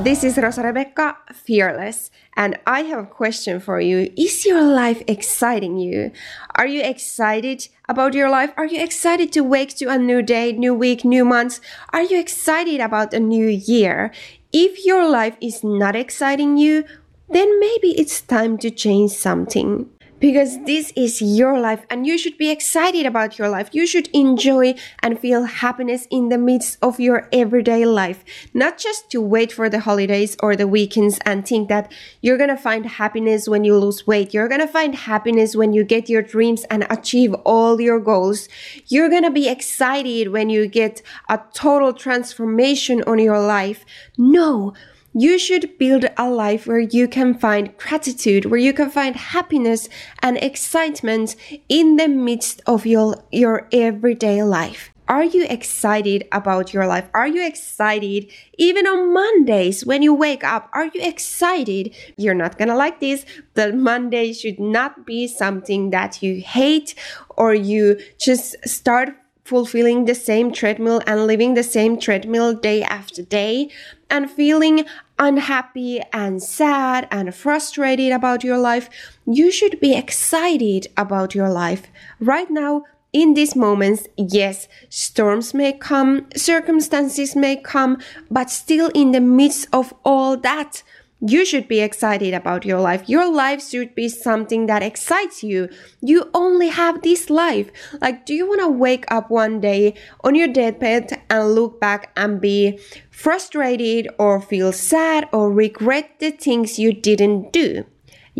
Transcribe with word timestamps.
This 0.00 0.22
is 0.22 0.38
Rosa 0.38 0.62
Rebecca, 0.62 1.16
Fearless, 1.34 2.12
and 2.36 2.56
I 2.68 2.82
have 2.82 3.00
a 3.00 3.06
question 3.06 3.58
for 3.58 3.80
you. 3.80 4.12
Is 4.16 4.46
your 4.46 4.62
life 4.62 5.02
exciting 5.08 5.76
you? 5.76 6.12
Are 6.54 6.68
you 6.68 6.82
excited 6.82 7.68
about 7.88 8.14
your 8.14 8.30
life? 8.30 8.52
Are 8.56 8.64
you 8.64 8.80
excited 8.80 9.32
to 9.32 9.42
wake 9.42 9.76
to 9.78 9.90
a 9.90 9.98
new 9.98 10.22
day, 10.22 10.52
new 10.52 10.72
week, 10.72 11.04
new 11.04 11.24
month? 11.24 11.58
Are 11.92 12.02
you 12.02 12.18
excited 12.20 12.80
about 12.80 13.12
a 13.12 13.18
new 13.18 13.48
year? 13.48 14.12
If 14.52 14.86
your 14.86 15.10
life 15.10 15.36
is 15.40 15.64
not 15.64 15.96
exciting 15.96 16.56
you, 16.56 16.84
then 17.28 17.58
maybe 17.58 17.98
it's 17.98 18.20
time 18.20 18.56
to 18.58 18.70
change 18.70 19.10
something 19.10 19.90
because 20.20 20.62
this 20.64 20.92
is 20.96 21.22
your 21.22 21.58
life 21.60 21.84
and 21.90 22.06
you 22.06 22.18
should 22.18 22.36
be 22.36 22.50
excited 22.50 23.06
about 23.06 23.38
your 23.38 23.48
life. 23.48 23.68
You 23.72 23.86
should 23.86 24.08
enjoy 24.08 24.74
and 25.02 25.18
feel 25.18 25.44
happiness 25.44 26.06
in 26.10 26.28
the 26.28 26.38
midst 26.38 26.78
of 26.82 26.98
your 27.00 27.28
everyday 27.32 27.84
life, 27.84 28.24
not 28.52 28.78
just 28.78 29.10
to 29.10 29.20
wait 29.20 29.52
for 29.52 29.68
the 29.68 29.80
holidays 29.80 30.36
or 30.42 30.56
the 30.56 30.66
weekends 30.66 31.18
and 31.24 31.46
think 31.46 31.68
that 31.68 31.92
you're 32.20 32.38
gonna 32.38 32.56
find 32.56 32.86
happiness 32.86 33.48
when 33.48 33.64
you 33.64 33.76
lose 33.76 34.06
weight. 34.06 34.34
You're 34.34 34.48
gonna 34.48 34.68
find 34.68 34.94
happiness 34.94 35.54
when 35.54 35.72
you 35.72 35.84
get 35.84 36.08
your 36.08 36.22
dreams 36.22 36.64
and 36.64 36.86
achieve 36.90 37.34
all 37.44 37.80
your 37.80 38.00
goals. 38.00 38.48
You're 38.86 39.08
gonna 39.08 39.30
be 39.30 39.48
excited 39.48 40.32
when 40.32 40.50
you 40.50 40.66
get 40.66 41.02
a 41.28 41.40
total 41.52 41.92
transformation 41.92 43.02
on 43.06 43.18
your 43.18 43.40
life. 43.40 43.84
No. 44.16 44.74
You 45.20 45.36
should 45.36 45.78
build 45.78 46.04
a 46.16 46.30
life 46.30 46.68
where 46.68 46.78
you 46.78 47.08
can 47.08 47.36
find 47.36 47.76
gratitude, 47.76 48.44
where 48.44 48.60
you 48.60 48.72
can 48.72 48.88
find 48.88 49.16
happiness 49.16 49.88
and 50.22 50.36
excitement 50.36 51.34
in 51.68 51.96
the 51.96 52.06
midst 52.06 52.62
of 52.68 52.86
your, 52.86 53.24
your 53.32 53.66
everyday 53.72 54.44
life. 54.44 54.92
Are 55.08 55.24
you 55.24 55.44
excited 55.50 56.28
about 56.30 56.72
your 56.72 56.86
life? 56.86 57.08
Are 57.14 57.26
you 57.26 57.44
excited 57.44 58.30
even 58.58 58.86
on 58.86 59.12
Mondays 59.12 59.84
when 59.84 60.02
you 60.02 60.14
wake 60.14 60.44
up? 60.44 60.70
Are 60.72 60.86
you 60.86 61.00
excited? 61.02 61.92
You're 62.16 62.34
not 62.34 62.56
gonna 62.56 62.76
like 62.76 63.00
this. 63.00 63.26
The 63.54 63.72
Monday 63.72 64.32
should 64.32 64.60
not 64.60 65.04
be 65.04 65.26
something 65.26 65.90
that 65.90 66.22
you 66.22 66.40
hate 66.40 66.94
or 67.30 67.54
you 67.54 67.98
just 68.20 68.54
start 68.68 69.16
fulfilling 69.48 70.04
the 70.04 70.14
same 70.14 70.52
treadmill 70.52 71.00
and 71.06 71.26
living 71.26 71.54
the 71.54 71.62
same 71.62 71.98
treadmill 71.98 72.52
day 72.52 72.82
after 72.82 73.22
day 73.22 73.70
and 74.10 74.30
feeling 74.30 74.84
unhappy 75.18 76.00
and 76.12 76.42
sad 76.42 77.08
and 77.10 77.34
frustrated 77.34 78.12
about 78.12 78.44
your 78.44 78.58
life, 78.58 78.88
you 79.26 79.50
should 79.50 79.80
be 79.80 79.94
excited 79.94 80.86
about 80.96 81.34
your 81.34 81.50
life. 81.50 81.88
Right 82.20 82.50
now, 82.50 82.84
in 83.12 83.34
these 83.34 83.56
moments, 83.56 84.06
yes, 84.16 84.68
storms 84.90 85.54
may 85.54 85.72
come, 85.72 86.26
circumstances 86.36 87.34
may 87.34 87.56
come, 87.56 87.98
but 88.30 88.50
still 88.50 88.90
in 88.94 89.12
the 89.12 89.20
midst 89.20 89.66
of 89.72 89.94
all 90.04 90.36
that, 90.36 90.82
you 91.20 91.44
should 91.44 91.66
be 91.66 91.80
excited 91.80 92.32
about 92.32 92.64
your 92.64 92.80
life. 92.80 93.08
Your 93.08 93.30
life 93.30 93.66
should 93.66 93.94
be 93.94 94.08
something 94.08 94.66
that 94.66 94.82
excites 94.82 95.42
you. 95.42 95.68
You 96.00 96.30
only 96.32 96.68
have 96.68 97.02
this 97.02 97.28
life. 97.28 97.70
Like, 98.00 98.24
do 98.24 98.34
you 98.34 98.46
want 98.46 98.60
to 98.60 98.68
wake 98.68 99.04
up 99.08 99.30
one 99.30 99.60
day 99.60 99.94
on 100.22 100.34
your 100.34 100.48
deathbed 100.48 101.20
and 101.28 101.54
look 101.54 101.80
back 101.80 102.12
and 102.16 102.40
be 102.40 102.78
frustrated 103.10 104.08
or 104.18 104.40
feel 104.40 104.72
sad 104.72 105.28
or 105.32 105.52
regret 105.52 106.20
the 106.20 106.30
things 106.30 106.78
you 106.78 106.92
didn't 106.92 107.52
do? 107.52 107.84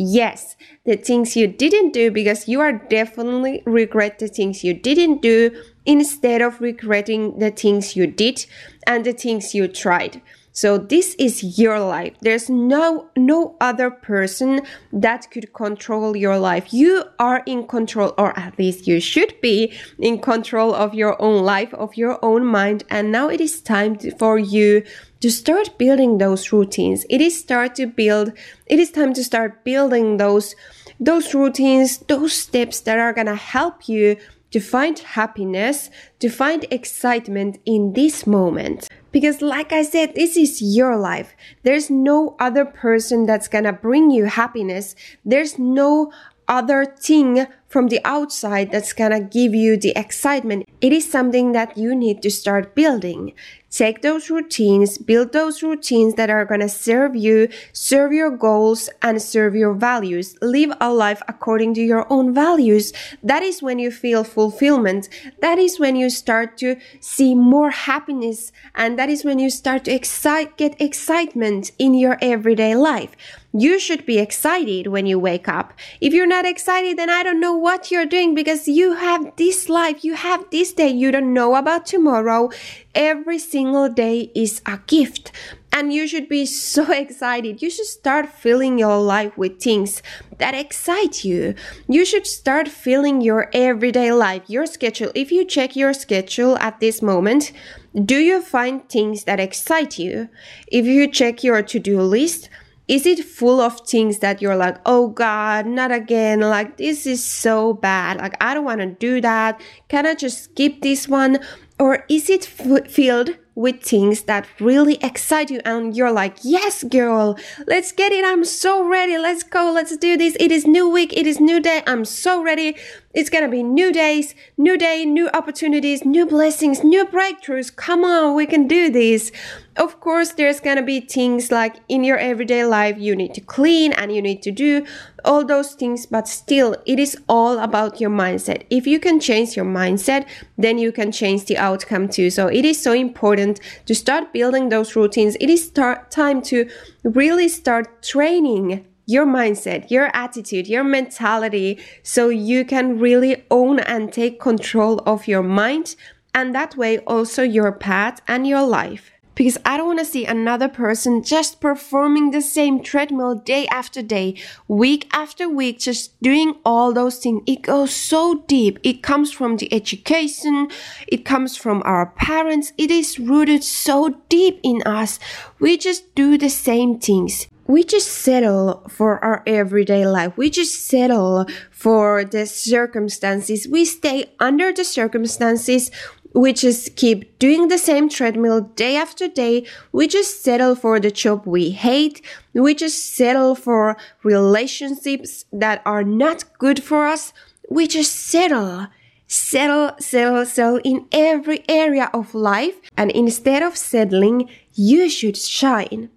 Yes, 0.00 0.54
the 0.84 0.96
things 0.96 1.34
you 1.34 1.48
didn't 1.48 1.92
do 1.92 2.12
because 2.12 2.46
you 2.46 2.60
are 2.60 2.72
definitely 2.72 3.64
regret 3.66 4.20
the 4.20 4.28
things 4.28 4.62
you 4.62 4.72
didn't 4.72 5.20
do 5.20 5.50
instead 5.84 6.40
of 6.40 6.60
regretting 6.60 7.40
the 7.40 7.50
things 7.50 7.96
you 7.96 8.06
did 8.06 8.46
and 8.86 9.04
the 9.04 9.12
things 9.12 9.56
you 9.56 9.66
tried. 9.66 10.22
So 10.52 10.76
this 10.78 11.14
is 11.18 11.58
your 11.58 11.78
life. 11.78 12.14
There's 12.20 12.50
no 12.50 13.10
no 13.16 13.56
other 13.60 13.90
person 13.90 14.62
that 14.92 15.30
could 15.30 15.52
control 15.52 16.16
your 16.16 16.38
life. 16.38 16.72
You 16.72 17.04
are 17.18 17.42
in 17.46 17.66
control 17.66 18.14
or 18.18 18.38
at 18.38 18.58
least 18.58 18.86
you 18.86 19.00
should 19.00 19.40
be 19.40 19.72
in 19.98 20.20
control 20.20 20.74
of 20.74 20.94
your 20.94 21.20
own 21.22 21.44
life, 21.44 21.72
of 21.74 21.96
your 21.96 22.18
own 22.24 22.44
mind. 22.44 22.84
And 22.90 23.12
now 23.12 23.28
it 23.28 23.40
is 23.40 23.60
time 23.60 23.96
to, 23.98 24.10
for 24.16 24.38
you 24.38 24.82
to 25.20 25.30
start 25.30 25.78
building 25.78 26.18
those 26.18 26.52
routines. 26.52 27.04
It 27.08 27.20
is 27.20 27.38
start 27.38 27.74
to 27.76 27.86
build 27.86 28.32
it 28.66 28.78
is 28.78 28.90
time 28.90 29.14
to 29.14 29.24
start 29.24 29.64
building 29.64 30.16
those 30.16 30.56
those 31.00 31.34
routines, 31.34 31.98
those 32.08 32.32
steps 32.32 32.80
that 32.80 32.98
are 32.98 33.12
going 33.12 33.28
to 33.28 33.36
help 33.36 33.88
you 33.88 34.16
to 34.50 34.60
find 34.60 34.98
happiness, 34.98 35.90
to 36.20 36.28
find 36.28 36.64
excitement 36.70 37.58
in 37.64 37.92
this 37.92 38.26
moment. 38.26 38.88
Because, 39.10 39.40
like 39.40 39.72
I 39.72 39.82
said, 39.82 40.14
this 40.14 40.36
is 40.36 40.60
your 40.60 40.96
life. 40.96 41.34
There's 41.62 41.90
no 41.90 42.36
other 42.38 42.64
person 42.64 43.26
that's 43.26 43.48
gonna 43.48 43.72
bring 43.72 44.10
you 44.10 44.26
happiness. 44.26 44.94
There's 45.24 45.58
no 45.58 46.12
other 46.46 46.84
thing 46.84 47.46
from 47.68 47.88
the 47.88 48.00
outside 48.04 48.72
that's 48.72 48.92
gonna 48.92 49.20
give 49.20 49.54
you 49.54 49.76
the 49.76 49.92
excitement. 49.94 50.66
It 50.80 50.92
is 50.92 51.10
something 51.10 51.52
that 51.52 51.76
you 51.76 51.94
need 51.94 52.22
to 52.22 52.30
start 52.30 52.74
building. 52.74 53.34
Take 53.70 54.00
those 54.00 54.30
routines, 54.30 54.96
build 54.96 55.32
those 55.32 55.62
routines 55.62 56.14
that 56.14 56.30
are 56.30 56.46
gonna 56.46 56.70
serve 56.70 57.14
you, 57.14 57.48
serve 57.74 58.12
your 58.12 58.30
goals, 58.30 58.88
and 59.02 59.20
serve 59.20 59.54
your 59.54 59.74
values. 59.74 60.36
Live 60.40 60.72
a 60.80 60.90
life 60.90 61.20
according 61.28 61.74
to 61.74 61.82
your 61.82 62.10
own 62.10 62.32
values. 62.32 62.94
That 63.22 63.42
is 63.42 63.62
when 63.62 63.78
you 63.78 63.90
feel 63.90 64.24
fulfillment. 64.24 65.10
That 65.42 65.58
is 65.58 65.78
when 65.78 65.96
you 65.96 66.08
start 66.08 66.56
to 66.58 66.76
see 67.00 67.34
more 67.34 67.70
happiness, 67.70 68.52
and 68.74 68.98
that 68.98 69.10
is 69.10 69.22
when 69.22 69.38
you 69.38 69.50
start 69.50 69.84
to 69.84 69.92
excite, 69.92 70.56
get 70.56 70.80
excitement 70.80 71.72
in 71.78 71.92
your 71.92 72.16
everyday 72.22 72.74
life. 72.74 73.14
You 73.52 73.78
should 73.78 74.06
be 74.06 74.18
excited 74.18 74.86
when 74.86 75.04
you 75.04 75.18
wake 75.18 75.48
up. 75.48 75.74
If 76.00 76.14
you're 76.14 76.26
not 76.26 76.46
excited, 76.46 76.96
then 76.96 77.10
I 77.10 77.22
don't 77.22 77.40
know 77.40 77.56
what 77.60 77.90
you're 77.90 78.06
doing 78.06 78.34
because 78.34 78.68
you 78.68 78.94
have 78.94 79.36
this 79.36 79.68
life, 79.68 80.04
you 80.04 80.14
have 80.14 80.44
this 80.50 80.72
day, 80.72 80.88
you 80.88 81.10
don't 81.10 81.32
know 81.32 81.54
about 81.54 81.86
tomorrow. 81.86 82.50
Every 82.94 83.38
single 83.38 83.88
day 83.88 84.30
is 84.34 84.62
a 84.66 84.80
gift. 84.86 85.32
And 85.72 85.92
you 85.92 86.08
should 86.08 86.28
be 86.28 86.46
so 86.46 86.90
excited. 87.04 87.60
You 87.62 87.70
should 87.70 87.86
start 87.86 88.28
filling 88.28 88.78
your 88.78 88.98
life 89.00 89.36
with 89.36 89.60
things 89.60 90.02
that 90.38 90.54
excite 90.54 91.24
you. 91.24 91.54
You 91.88 92.04
should 92.04 92.26
start 92.26 92.68
filling 92.68 93.20
your 93.20 93.50
everyday 93.52 94.12
life, 94.12 94.42
your 94.46 94.66
schedule. 94.66 95.12
If 95.14 95.30
you 95.30 95.44
check 95.44 95.76
your 95.76 95.92
schedule 95.92 96.56
at 96.58 96.80
this 96.80 97.02
moment, 97.02 97.52
do 97.94 98.16
you 98.16 98.40
find 98.42 98.88
things 98.88 99.24
that 99.24 99.40
excite 99.40 99.98
you? 99.98 100.28
If 100.68 100.86
you 100.86 101.10
check 101.10 101.44
your 101.44 101.62
to 101.62 101.78
do 101.78 102.00
list, 102.00 102.48
is 102.88 103.04
it 103.04 103.22
full 103.22 103.60
of 103.60 103.80
things 103.80 104.18
that 104.20 104.40
you're 104.40 104.56
like, 104.56 104.78
oh 104.86 105.08
God, 105.08 105.66
not 105.66 105.92
again? 105.92 106.40
Like, 106.40 106.78
this 106.78 107.06
is 107.06 107.22
so 107.22 107.74
bad. 107.74 108.16
Like, 108.16 108.34
I 108.42 108.54
don't 108.54 108.64
want 108.64 108.80
to 108.80 108.86
do 108.86 109.20
that. 109.20 109.60
Can 109.88 110.06
I 110.06 110.14
just 110.14 110.44
skip 110.44 110.80
this 110.80 111.06
one? 111.06 111.38
Or 111.78 112.04
is 112.08 112.30
it 112.30 112.48
f- 112.58 112.90
filled 112.90 113.36
with 113.58 113.82
things 113.82 114.22
that 114.22 114.46
really 114.60 114.98
excite 115.02 115.50
you 115.50 115.60
and 115.64 115.96
you're 115.96 116.12
like, 116.12 116.36
yes, 116.42 116.84
girl, 116.84 117.36
let's 117.66 117.90
get 117.90 118.12
it. 118.12 118.24
I'm 118.24 118.44
so 118.44 118.88
ready. 118.88 119.18
Let's 119.18 119.42
go. 119.42 119.72
Let's 119.74 119.96
do 119.96 120.16
this. 120.16 120.36
It 120.38 120.52
is 120.52 120.64
new 120.64 120.88
week. 120.88 121.12
It 121.12 121.26
is 121.26 121.40
new 121.40 121.58
day. 121.58 121.82
I'm 121.84 122.04
so 122.04 122.40
ready. 122.40 122.76
It's 123.14 123.30
gonna 123.30 123.48
be 123.48 123.64
new 123.64 123.90
days, 123.90 124.34
new 124.56 124.78
day, 124.78 125.04
new 125.04 125.28
opportunities, 125.30 126.04
new 126.04 126.24
blessings, 126.24 126.84
new 126.84 127.04
breakthroughs. 127.04 127.74
Come 127.74 128.04
on, 128.04 128.36
we 128.36 128.46
can 128.46 128.68
do 128.68 128.90
this. 128.90 129.32
Of 129.76 129.98
course, 129.98 130.32
there's 130.32 130.60
gonna 130.60 130.84
be 130.84 131.00
things 131.00 131.50
like 131.50 131.76
in 131.88 132.04
your 132.04 132.18
everyday 132.18 132.64
life 132.64 132.96
you 132.98 133.16
need 133.16 133.34
to 133.34 133.40
clean 133.40 133.92
and 133.92 134.14
you 134.14 134.20
need 134.22 134.42
to 134.42 134.52
do 134.52 134.84
all 135.24 135.44
those 135.44 135.72
things, 135.74 136.06
but 136.06 136.28
still, 136.28 136.76
it 136.86 136.98
is 136.98 137.16
all 137.28 137.58
about 137.58 138.00
your 138.00 138.10
mindset. 138.10 138.64
If 138.70 138.86
you 138.86 139.00
can 139.00 139.20
change 139.20 139.56
your 139.56 139.64
mindset, 139.64 140.26
then 140.56 140.78
you 140.78 140.92
can 140.92 141.10
change 141.10 141.46
the 141.46 141.58
outcome 141.58 142.08
too. 142.08 142.30
So 142.30 142.46
it 142.46 142.64
is 142.64 142.80
so 142.80 142.92
important 142.92 143.47
to 143.86 143.94
start 143.94 144.32
building 144.32 144.68
those 144.68 144.94
routines. 144.94 145.36
It 145.40 145.48
is 145.48 145.66
start 145.66 146.10
time 146.10 146.42
to 146.42 146.68
really 147.04 147.48
start 147.48 148.02
training 148.02 148.84
your 149.06 149.26
mindset, 149.26 149.90
your 149.90 150.10
attitude, 150.14 150.66
your 150.66 150.84
mentality, 150.84 151.78
so 152.02 152.28
you 152.28 152.64
can 152.64 152.98
really 152.98 153.44
own 153.50 153.80
and 153.80 154.12
take 154.12 154.38
control 154.38 154.98
of 155.06 155.26
your 155.26 155.42
mind 155.42 155.96
and 156.34 156.54
that 156.54 156.76
way 156.76 156.98
also 156.98 157.42
your 157.42 157.72
path 157.72 158.20
and 158.28 158.46
your 158.46 158.62
life. 158.62 159.10
Because 159.38 159.56
I 159.64 159.76
don't 159.76 159.86
want 159.86 160.00
to 160.00 160.04
see 160.04 160.24
another 160.24 160.66
person 160.68 161.22
just 161.22 161.60
performing 161.60 162.32
the 162.32 162.40
same 162.40 162.82
treadmill 162.82 163.36
day 163.36 163.68
after 163.68 164.02
day, 164.02 164.34
week 164.66 165.08
after 165.12 165.48
week, 165.48 165.78
just 165.78 166.20
doing 166.20 166.56
all 166.64 166.92
those 166.92 167.18
things. 167.18 167.42
It 167.46 167.62
goes 167.62 167.94
so 167.94 168.42
deep. 168.48 168.80
It 168.82 169.00
comes 169.00 169.30
from 169.30 169.56
the 169.56 169.72
education. 169.72 170.68
It 171.06 171.24
comes 171.24 171.56
from 171.56 171.84
our 171.84 172.06
parents. 172.06 172.72
It 172.76 172.90
is 172.90 173.20
rooted 173.20 173.62
so 173.62 174.16
deep 174.28 174.58
in 174.64 174.82
us. 174.82 175.20
We 175.60 175.78
just 175.78 176.12
do 176.16 176.36
the 176.36 176.50
same 176.50 176.98
things 176.98 177.46
we 177.68 177.84
just 177.84 178.08
settle 178.08 178.82
for 178.88 179.22
our 179.22 179.42
everyday 179.46 180.06
life. 180.06 180.36
We 180.38 180.48
just 180.48 180.86
settle 180.86 181.46
for 181.70 182.24
the 182.24 182.46
circumstances. 182.46 183.68
We 183.68 183.84
stay 183.84 184.32
under 184.40 184.72
the 184.72 184.84
circumstances 184.84 185.90
we 186.38 186.52
just 186.52 186.94
keep 186.94 187.38
doing 187.40 187.66
the 187.66 187.78
same 187.78 188.08
treadmill 188.08 188.60
day 188.60 188.94
after 188.96 189.26
day. 189.26 189.66
We 189.90 190.06
just 190.06 190.42
settle 190.42 190.76
for 190.76 191.00
the 191.00 191.10
job 191.10 191.42
we 191.46 191.70
hate. 191.70 192.22
We 192.54 192.74
just 192.74 193.16
settle 193.16 193.56
for 193.56 193.96
relationships 194.22 195.44
that 195.52 195.82
are 195.84 196.04
not 196.04 196.44
good 196.58 196.82
for 196.82 197.06
us. 197.06 197.32
We 197.68 197.88
just 197.88 198.14
settle 198.14 198.86
settle, 199.30 199.90
settle, 199.98 200.46
settle 200.46 200.80
in 200.84 201.06
every 201.12 201.62
area 201.68 202.08
of 202.14 202.34
life. 202.34 202.76
And 202.96 203.10
instead 203.10 203.62
of 203.62 203.76
settling, 203.76 204.48
you 204.72 205.10
should 205.10 205.36
shine. 205.36 206.08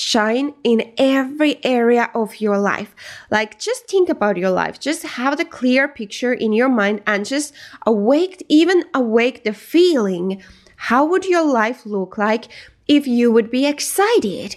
Shine 0.00 0.54
in 0.62 0.92
every 0.96 1.58
area 1.64 2.08
of 2.14 2.40
your 2.40 2.56
life. 2.56 2.94
Like, 3.32 3.58
just 3.58 3.88
think 3.88 4.08
about 4.08 4.36
your 4.36 4.50
life. 4.50 4.78
Just 4.78 5.02
have 5.02 5.36
the 5.36 5.44
clear 5.44 5.88
picture 5.88 6.32
in 6.32 6.52
your 6.52 6.68
mind 6.68 7.02
and 7.04 7.26
just 7.26 7.52
awake, 7.84 8.46
even 8.48 8.84
awake 8.94 9.42
the 9.42 9.52
feeling. 9.52 10.40
How 10.76 11.04
would 11.04 11.24
your 11.24 11.44
life 11.44 11.84
look 11.84 12.16
like 12.16 12.44
if 12.86 13.08
you 13.08 13.32
would 13.32 13.50
be 13.50 13.66
excited? 13.66 14.54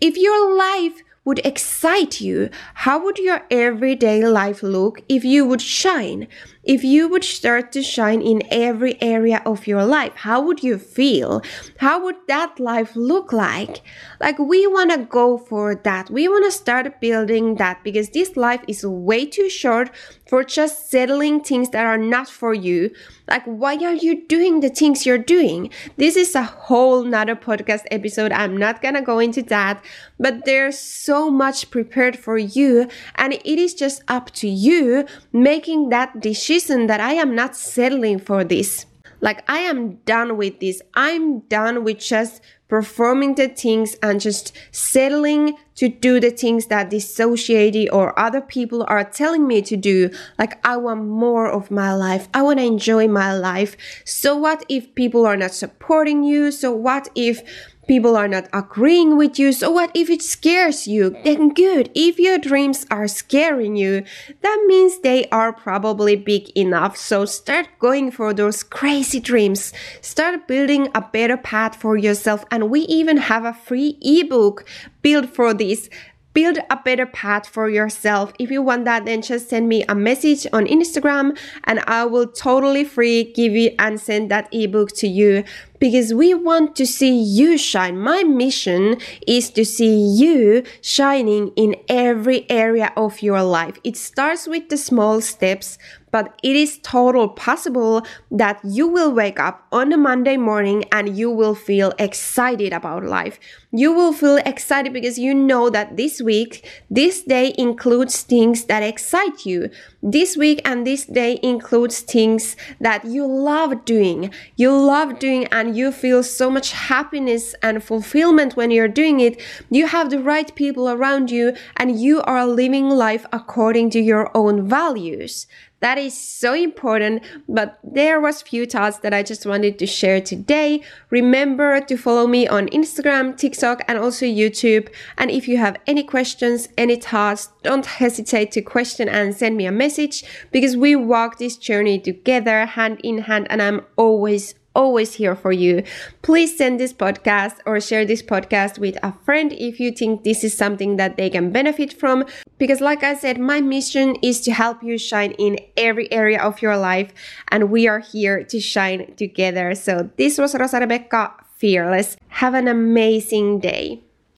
If 0.00 0.16
your 0.16 0.56
life 0.56 1.04
would 1.24 1.38
excite 1.46 2.20
you, 2.20 2.50
how 2.74 3.00
would 3.04 3.18
your 3.18 3.42
everyday 3.48 4.26
life 4.26 4.60
look 4.60 5.02
if 5.08 5.24
you 5.24 5.46
would 5.46 5.62
shine? 5.62 6.26
If 6.62 6.84
you 6.84 7.08
would 7.08 7.24
start 7.24 7.72
to 7.72 7.82
shine 7.82 8.20
in 8.20 8.42
every 8.50 9.00
area 9.00 9.40
of 9.46 9.66
your 9.66 9.82
life, 9.82 10.12
how 10.14 10.42
would 10.42 10.62
you 10.62 10.76
feel? 10.76 11.40
How 11.78 12.04
would 12.04 12.16
that 12.28 12.60
life 12.60 12.94
look 12.94 13.32
like? 13.32 13.80
Like, 14.20 14.38
we 14.38 14.66
want 14.66 14.90
to 14.90 14.98
go 14.98 15.38
for 15.38 15.74
that. 15.74 16.10
We 16.10 16.28
want 16.28 16.44
to 16.44 16.50
start 16.50 17.00
building 17.00 17.54
that 17.54 17.82
because 17.82 18.10
this 18.10 18.36
life 18.36 18.60
is 18.68 18.84
way 18.84 19.24
too 19.24 19.48
short 19.48 19.90
for 20.28 20.44
just 20.44 20.90
settling 20.90 21.40
things 21.40 21.70
that 21.70 21.86
are 21.86 21.96
not 21.96 22.28
for 22.28 22.52
you. 22.52 22.90
Like, 23.26 23.44
why 23.46 23.76
are 23.76 23.94
you 23.94 24.26
doing 24.26 24.60
the 24.60 24.68
things 24.68 25.06
you're 25.06 25.16
doing? 25.16 25.70
This 25.96 26.14
is 26.14 26.34
a 26.34 26.42
whole 26.42 27.04
nother 27.04 27.36
podcast 27.36 27.84
episode. 27.90 28.32
I'm 28.32 28.56
not 28.56 28.82
gonna 28.82 29.02
go 29.02 29.18
into 29.18 29.42
that, 29.44 29.82
but 30.18 30.44
there's 30.44 30.78
so 30.78 31.30
much 31.30 31.70
prepared 31.70 32.18
for 32.18 32.36
you, 32.36 32.88
and 33.14 33.32
it 33.32 33.58
is 33.58 33.72
just 33.72 34.02
up 34.08 34.30
to 34.32 34.48
you 34.48 35.06
making 35.32 35.88
that 35.88 36.20
decision 36.20 36.49
decision 36.50 36.88
that 36.88 36.98
I 36.98 37.12
am 37.12 37.36
not 37.36 37.54
settling 37.54 38.18
for 38.18 38.42
this. 38.42 38.84
Like, 39.20 39.48
I 39.48 39.58
am 39.58 39.96
done 40.04 40.36
with 40.36 40.58
this. 40.58 40.82
I'm 40.94 41.40
done 41.40 41.84
with 41.84 42.00
just 42.00 42.42
performing 42.66 43.36
the 43.36 43.46
things 43.48 43.94
and 44.02 44.20
just 44.20 44.52
settling 44.72 45.56
to 45.76 45.88
do 45.88 46.18
the 46.18 46.30
things 46.30 46.66
that 46.66 46.90
the 46.90 46.98
society 46.98 47.88
or 47.88 48.18
other 48.18 48.40
people 48.40 48.84
are 48.88 49.04
telling 49.04 49.46
me 49.46 49.62
to 49.62 49.76
do. 49.76 50.10
Like, 50.40 50.58
I 50.66 50.76
want 50.76 51.04
more 51.04 51.48
of 51.48 51.70
my 51.70 51.94
life. 51.94 52.28
I 52.34 52.42
want 52.42 52.58
to 52.58 52.64
enjoy 52.64 53.06
my 53.06 53.32
life. 53.32 53.76
So, 54.04 54.36
what 54.36 54.64
if 54.68 54.92
people 54.96 55.26
are 55.26 55.36
not 55.36 55.52
supporting 55.52 56.24
you? 56.24 56.50
So, 56.50 56.72
what 56.72 57.08
if 57.14 57.42
people 57.90 58.16
are 58.16 58.28
not 58.28 58.46
agreeing 58.52 59.16
with 59.16 59.36
you. 59.36 59.50
So 59.50 59.68
what 59.68 59.90
if 59.94 60.08
it 60.08 60.22
scares 60.22 60.86
you? 60.86 61.10
Then 61.24 61.52
good. 61.52 61.90
If 61.92 62.20
your 62.20 62.38
dreams 62.38 62.86
are 62.88 63.08
scaring 63.08 63.74
you, 63.74 64.04
that 64.42 64.64
means 64.68 65.00
they 65.00 65.26
are 65.30 65.52
probably 65.52 66.14
big 66.14 66.56
enough. 66.56 66.96
So 66.96 67.24
start 67.24 67.66
going 67.80 68.12
for 68.12 68.32
those 68.32 68.62
crazy 68.62 69.18
dreams. 69.18 69.72
Start 70.02 70.46
building 70.46 70.86
a 70.94 71.00
better 71.00 71.36
path 71.36 71.74
for 71.74 71.96
yourself. 71.96 72.44
And 72.52 72.70
we 72.70 72.82
even 72.82 73.16
have 73.16 73.44
a 73.44 73.52
free 73.52 73.98
ebook 74.00 74.64
built 75.02 75.28
for 75.28 75.52
this 75.52 75.90
build 76.32 76.58
a 76.70 76.76
better 76.76 77.06
path 77.06 77.46
for 77.46 77.68
yourself. 77.68 78.32
If 78.38 78.50
you 78.50 78.62
want 78.62 78.84
that, 78.84 79.04
then 79.04 79.22
just 79.22 79.48
send 79.48 79.68
me 79.68 79.84
a 79.88 79.94
message 79.94 80.46
on 80.52 80.66
Instagram 80.66 81.36
and 81.64 81.80
I 81.86 82.04
will 82.04 82.28
totally 82.28 82.84
free 82.84 83.32
give 83.32 83.52
you 83.52 83.74
and 83.78 84.00
send 84.00 84.30
that 84.30 84.48
ebook 84.52 84.92
to 84.98 85.08
you 85.08 85.44
because 85.80 86.14
we 86.14 86.32
want 86.34 86.76
to 86.76 86.86
see 86.86 87.18
you 87.20 87.58
shine. 87.58 87.98
My 87.98 88.22
mission 88.22 88.98
is 89.26 89.50
to 89.50 89.64
see 89.64 89.96
you 89.96 90.62
shining 90.80 91.48
in 91.56 91.74
every 91.88 92.48
area 92.48 92.92
of 92.96 93.22
your 93.22 93.42
life. 93.42 93.78
It 93.82 93.96
starts 93.96 94.46
with 94.46 94.68
the 94.68 94.76
small 94.76 95.20
steps, 95.20 95.78
but 96.10 96.38
it 96.42 96.56
is 96.56 96.78
total 96.82 97.28
possible 97.28 98.04
that 98.30 98.60
you 98.64 98.88
will 98.88 99.12
wake 99.12 99.38
up 99.38 99.66
on 99.72 99.92
a 99.92 99.96
Monday 99.96 100.36
morning 100.36 100.84
and 100.92 101.16
you 101.16 101.30
will 101.30 101.54
feel 101.54 101.92
excited 101.98 102.72
about 102.72 103.04
life. 103.04 103.38
You 103.72 103.92
will 103.92 104.12
feel 104.12 104.38
excited 104.38 104.92
because 104.92 105.18
you 105.18 105.32
know 105.32 105.70
that 105.70 105.96
this 105.96 106.20
week, 106.20 106.68
this 106.90 107.22
day 107.22 107.54
includes 107.56 108.22
things 108.22 108.64
that 108.64 108.82
excite 108.82 109.46
you. 109.46 109.70
This 110.02 110.36
week 110.36 110.60
and 110.64 110.84
this 110.84 111.06
day 111.06 111.38
includes 111.42 112.00
things 112.00 112.56
that 112.80 113.04
you 113.04 113.24
love 113.26 113.84
doing. 113.84 114.32
You 114.56 114.76
love 114.76 115.20
doing 115.20 115.46
you 115.76 115.92
feel 115.92 116.22
so 116.22 116.50
much 116.50 116.72
happiness 116.72 117.54
and 117.62 117.82
fulfillment 117.82 118.56
when 118.56 118.70
you're 118.70 118.88
doing 118.88 119.20
it. 119.20 119.40
You 119.70 119.86
have 119.86 120.10
the 120.10 120.22
right 120.22 120.54
people 120.54 120.88
around 120.88 121.30
you 121.30 121.54
and 121.76 122.00
you 122.00 122.22
are 122.22 122.46
living 122.46 122.88
life 122.88 123.26
according 123.32 123.90
to 123.90 124.00
your 124.00 124.30
own 124.36 124.68
values. 124.68 125.46
That 125.80 125.96
is 125.96 126.18
so 126.18 126.52
important, 126.52 127.22
but 127.48 127.78
there 127.82 128.20
was 128.20 128.42
few 128.42 128.66
thoughts 128.66 128.98
that 128.98 129.14
I 129.14 129.22
just 129.22 129.46
wanted 129.46 129.78
to 129.78 129.86
share 129.86 130.20
today. 130.20 130.82
Remember 131.08 131.80
to 131.80 131.96
follow 131.96 132.26
me 132.26 132.46
on 132.46 132.68
Instagram, 132.68 133.36
TikTok, 133.36 133.82
and 133.88 133.96
also 133.96 134.26
YouTube. 134.26 134.92
And 135.16 135.30
if 135.30 135.48
you 135.48 135.56
have 135.56 135.78
any 135.86 136.02
questions, 136.02 136.68
any 136.76 136.96
thoughts, 136.96 137.48
don't 137.62 137.86
hesitate 137.86 138.52
to 138.52 138.60
question 138.60 139.08
and 139.08 139.34
send 139.34 139.56
me 139.56 139.64
a 139.64 139.72
message 139.72 140.22
because 140.52 140.76
we 140.76 140.96
walk 140.96 141.38
this 141.38 141.56
journey 141.56 141.98
together 141.98 142.66
hand 142.66 143.00
in 143.02 143.18
hand 143.18 143.46
and 143.48 143.62
I'm 143.62 143.80
always 143.96 144.54
always 144.74 145.14
here 145.14 145.34
for 145.34 145.52
you. 145.52 145.82
Please 146.22 146.56
send 146.56 146.78
this 146.78 146.92
podcast 146.92 147.58
or 147.66 147.80
share 147.80 148.04
this 148.04 148.22
podcast 148.22 148.78
with 148.78 148.96
a 149.02 149.12
friend 149.24 149.52
if 149.52 149.80
you 149.80 149.90
think 149.90 150.24
this 150.24 150.44
is 150.44 150.56
something 150.56 150.96
that 150.96 151.16
they 151.16 151.30
can 151.30 151.50
benefit 151.50 151.92
from. 151.92 152.24
Because, 152.58 152.80
like 152.80 153.02
I 153.02 153.14
said, 153.14 153.38
my 153.38 153.60
mission 153.60 154.16
is 154.22 154.40
to 154.42 154.52
help 154.52 154.82
you 154.82 154.98
shine 154.98 155.32
in 155.32 155.58
every 155.76 156.10
area 156.12 156.40
of 156.40 156.62
your 156.62 156.76
life, 156.76 157.12
and 157.48 157.70
we 157.70 157.88
are 157.88 158.00
here 158.00 158.44
to 158.44 158.60
shine 158.60 159.14
together. 159.16 159.74
So, 159.74 160.10
this 160.16 160.38
was 160.38 160.54
Rosa 160.54 160.80
Rebecca 160.80 161.32
Fearless. 161.56 162.16
Have 162.28 162.54
an 162.54 162.68
amazing 162.68 163.60
day. 163.60 164.02